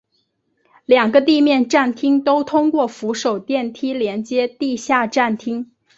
[0.87, 5.69] 两个地面站厅都通过扶手电梯连接地下站厅。